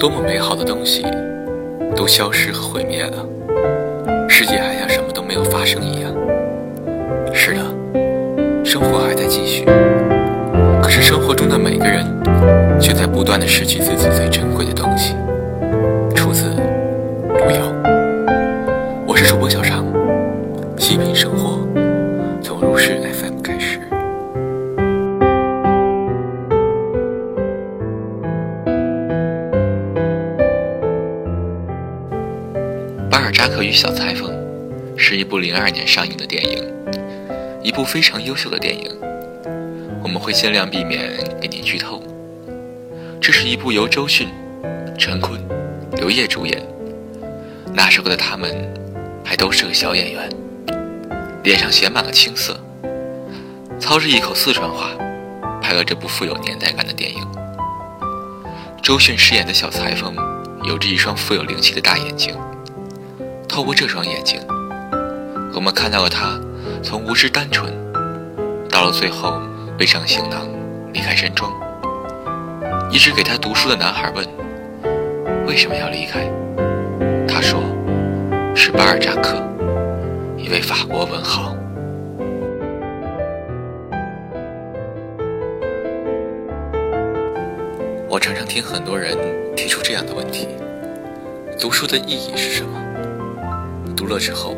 [0.00, 1.04] 多么美好的东西
[1.94, 3.22] 都消失和毁灭了，
[4.26, 6.10] 世界还像什么都没有发生一样。
[7.34, 7.60] 是的，
[8.64, 9.66] 生活还在继续，
[10.82, 12.02] 可是生活中的每个人
[12.80, 15.14] 却在不断的失去自己最珍贵的东西。
[33.40, 34.30] 扎克与小裁缝
[34.98, 36.62] 是一部零二年上映的电影，
[37.62, 38.94] 一部非常优秀的电影。
[40.02, 42.02] 我们会尽量避免给您剧透。
[43.18, 44.28] 这是一部由周迅、
[44.98, 45.40] 陈坤、
[45.96, 46.62] 刘烨主演。
[47.72, 48.54] 那时候的他们
[49.24, 50.28] 还都是个小演员，
[51.42, 52.54] 脸上写满了青涩，
[53.78, 54.90] 操着一口四川话，
[55.62, 57.26] 拍了这部富有年代感的电影。
[58.82, 60.14] 周迅饰演的小裁缝，
[60.64, 62.36] 有着一双富有灵气的大眼睛。
[63.50, 64.40] 透过这双眼睛，
[65.54, 66.38] 我们看到了他
[66.84, 67.68] 从无知单纯，
[68.70, 69.42] 到了最后
[69.76, 70.48] 背上行囊
[70.92, 71.52] 离开山庄。
[72.92, 74.24] 一直给他读书的男孩问
[75.48, 76.30] ：“为什么要离开？”
[77.26, 77.60] 他说
[78.54, 79.42] ：“是巴尔扎克，
[80.38, 81.52] 一位法国文豪。”
[88.08, 89.18] 我常常听很多人
[89.56, 90.46] 提出这样的问题：
[91.58, 92.78] 读书的意义是什么？
[94.00, 94.56] 读了之后，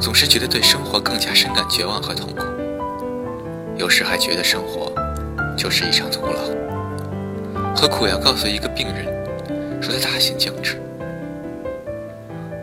[0.00, 2.42] 总是觉得对生活更加深感绝望和痛苦，
[3.76, 4.90] 有时还觉得生活
[5.54, 6.32] 就是一场徒劳。
[7.76, 9.04] 何苦要告诉一个病人
[9.82, 10.80] 说他大限将至？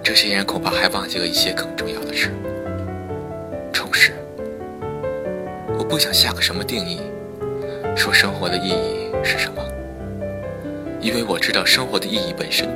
[0.00, 2.32] 这些人恐怕还忘记了一些更重要的事：
[3.72, 4.12] 充实。
[5.76, 7.00] 我不想下个什么定义，
[7.96, 9.60] 说生活的意义是什么，
[11.00, 12.68] 因为我知道生活的意义本身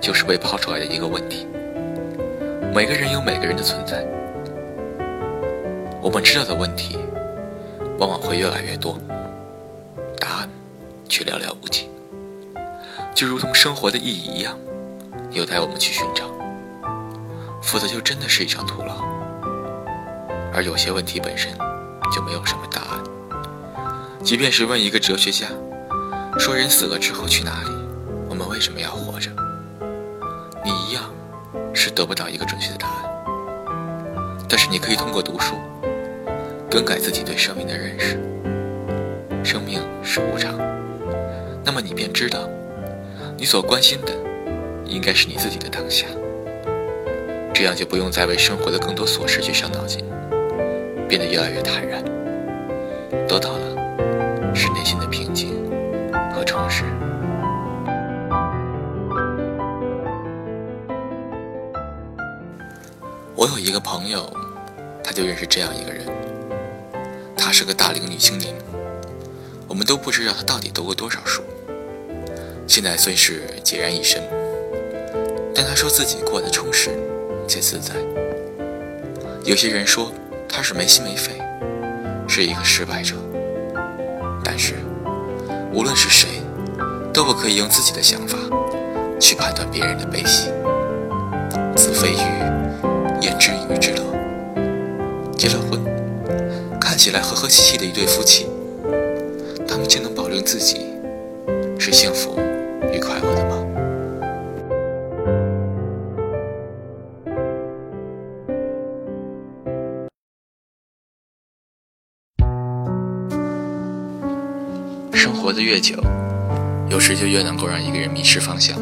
[0.00, 1.46] 就是被抛出来的一个问题。
[2.74, 4.04] 每个人有每个人的存在，
[6.02, 6.98] 我们知道的问题
[7.98, 8.98] 往往会越来越多，
[10.20, 10.48] 答案
[11.08, 11.88] 却寥寥无几，
[13.14, 14.58] 就如同生活的意义一样，
[15.30, 16.24] 有待我们去寻找，
[17.62, 19.04] 否则就真的是一场徒劳。
[20.52, 21.50] 而有些问题本身
[22.14, 23.02] 就没有什么答案，
[24.22, 25.46] 即便是问一个哲学家，
[26.38, 27.70] 说人死了之后去哪里，
[28.28, 29.30] 我们为什么要活着，
[30.62, 31.02] 你一样。
[31.76, 33.04] 是得不到一个准确的答案，
[34.48, 35.54] 但是你可以通过读书
[36.70, 38.18] 更改自己对生命的认识。
[39.44, 40.58] 生命是无常，
[41.62, 42.48] 那么你便知道，
[43.36, 44.12] 你所关心的
[44.86, 46.06] 应该是你自己的当下。
[47.52, 50.02] 这样就不用再为生活的更多琐事去伤脑筋，
[51.06, 52.02] 变得越来越坦然，
[53.28, 54.95] 得到的是内心
[63.66, 64.32] 一个朋友，
[65.02, 66.06] 他就认识这样一个人。
[67.36, 68.54] 她是个大龄女青年，
[69.66, 71.42] 我们都不知道她到底读过多少书。
[72.68, 74.22] 现在虽是孑然一身，
[75.52, 76.90] 但她说自己过得充实
[77.48, 77.96] 且自在。
[79.44, 80.12] 有些人说
[80.48, 81.32] 她是没心没肺，
[82.28, 83.16] 是一个失败者。
[84.44, 84.74] 但是，
[85.72, 86.40] 无论是谁，
[87.12, 88.38] 都不可以用自己的想法
[89.18, 90.52] 去判断别人的悲喜。
[91.74, 92.55] 子非鱼。
[95.48, 95.80] 结了婚，
[96.80, 98.48] 看起来和和气气的一对夫妻，
[99.64, 100.86] 他们就能保证自己
[101.78, 102.36] 是幸福
[102.92, 103.62] 与快乐的吗？
[115.12, 115.94] 生活的越久，
[116.90, 118.76] 有时就越能够让一个人迷失方向，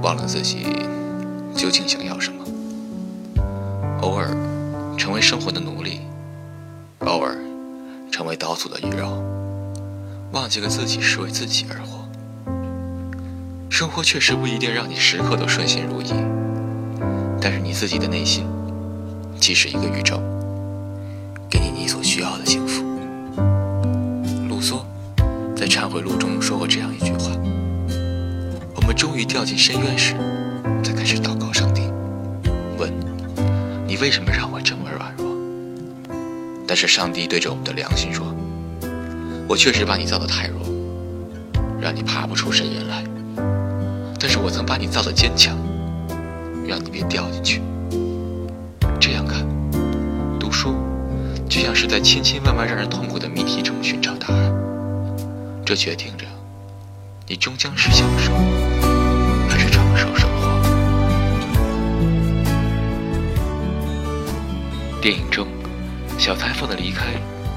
[0.00, 0.64] 忘了自己
[1.54, 2.42] 究竟想要什么。
[4.00, 4.34] 偶尔
[5.02, 6.00] 成为生活的奴隶，
[7.00, 7.36] 偶尔
[8.12, 9.20] 成为刀俎的鱼肉，
[10.30, 12.08] 忘记了自己是为自己而活。
[13.68, 16.14] 生活确实不一定让你时刻都顺心如意，
[17.40, 18.46] 但是你自己的内心
[19.40, 20.22] 即是一个宇宙，
[21.50, 22.84] 给你你所需要的幸福。
[24.48, 24.84] 卢梭
[25.56, 27.32] 在《忏悔录》中说过这样一句话
[28.76, 30.14] ：“我们终于掉进深渊时，
[30.84, 31.90] 才开始祷告上帝，
[32.78, 32.88] 问。”
[33.84, 34.81] 你为什么让我这么？
[36.72, 38.34] 但是上帝对着我们的良心说
[39.46, 40.58] ：“我确实把你造得太弱，
[41.78, 43.04] 让你爬不出深渊来。
[44.18, 45.54] 但是我曾把你造得坚强，
[46.66, 47.60] 让你别掉进去。
[48.98, 49.46] 这样看，
[50.40, 50.74] 读书
[51.46, 54.50] 就像是在千千万万让人痛苦的谜题中寻找答案。
[55.66, 56.24] 这决定着
[57.26, 58.32] 你终将是享受，
[59.46, 60.58] 还是承受生活？
[65.02, 65.46] 电影中，
[66.22, 67.06] 小裁缝的离开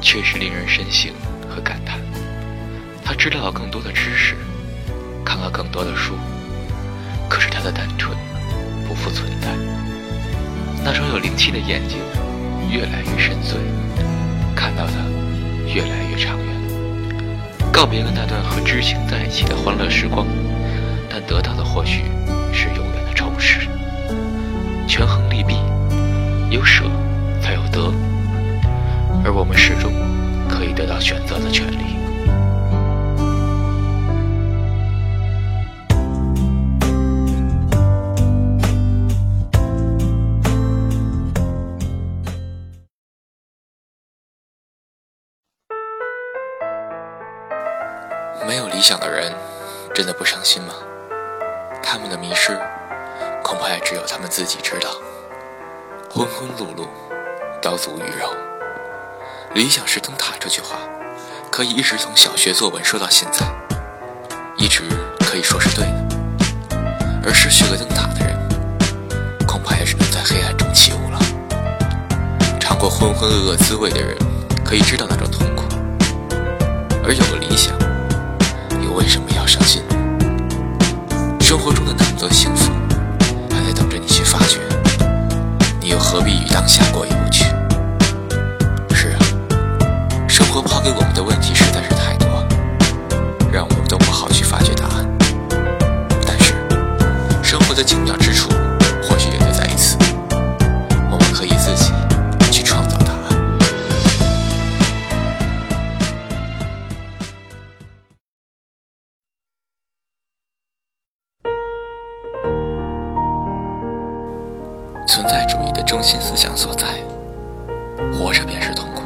[0.00, 1.12] 确实令人深省
[1.50, 2.00] 和感叹。
[3.04, 4.34] 他知道了更多的知识，
[5.22, 6.14] 看了更多的书，
[7.28, 8.16] 可是他的单纯
[8.88, 9.48] 不复存在。
[10.82, 11.98] 那双有灵气的眼睛
[12.70, 13.58] 越来越深邃，
[14.56, 14.92] 看到的
[15.66, 16.46] 越来越长远。
[17.70, 20.26] 告别了那段和知青在一起的欢乐时光，
[48.74, 49.32] 理想的人，
[49.94, 50.74] 真的不伤心吗？
[51.80, 52.60] 他们的迷失，
[53.40, 54.90] 恐怕也只有他们自己知道。
[56.10, 56.88] 昏昏碌碌，
[57.62, 58.34] 刀俎鱼肉。
[59.54, 60.76] 理想是灯塔这句话，
[61.52, 63.46] 可以一直从小学作文说到现在，
[64.56, 64.82] 一直
[65.20, 66.76] 可以说是对的。
[67.24, 68.36] 而失去了灯塔的人，
[69.46, 71.18] 恐怕也只能在黑暗中起舞了。
[72.58, 74.16] 尝过浑浑噩噩滋味的人，
[74.64, 75.62] 可以知道那种痛苦。
[77.04, 77.72] 而有了理想。
[78.94, 79.82] 为什么要伤心？
[81.40, 82.70] 生活中的那么多幸福，
[83.50, 84.60] 还在等着你去发掘。
[85.80, 87.43] 你又何必与当下过意不去？
[115.14, 116.88] 存在主义的中心思想所在，
[118.18, 119.02] 活着便是痛苦，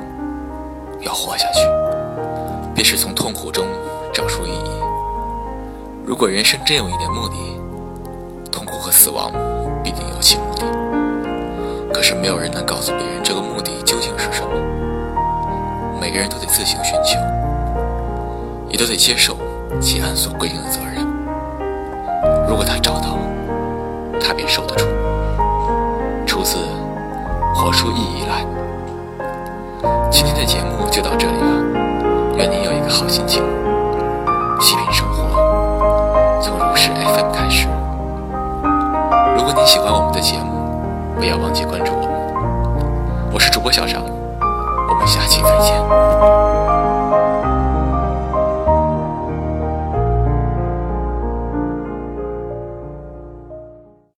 [1.03, 1.61] 要活下去，
[2.75, 3.67] 便是从痛苦中
[4.11, 4.71] 找出意义。
[6.07, 7.37] 如果人生真有一点目的，
[8.51, 9.31] 痛苦和死亡
[9.85, 10.65] 必定有其目的。
[11.93, 14.49] 可是没有人能告诉别人这个目的究竟是什么，
[16.01, 17.19] 每个人都得自行寻求，
[18.71, 19.37] 也都得接受
[19.79, 21.07] 其案所规定的责任。
[22.49, 23.19] 如果他找到，
[24.19, 24.87] 他便受得住。
[27.59, 28.47] 活出意义来。
[30.09, 31.47] 今天的节目就到这里了，
[32.37, 33.43] 愿您有一个好心情。
[34.61, 37.67] 细品生活，从如是 FM 开始。
[39.37, 40.71] 如果您喜欢我们的节目，
[41.19, 43.31] 不要忘记关注我们。
[43.33, 44.03] 我是主播小张，
[44.89, 45.75] 我们下期再见。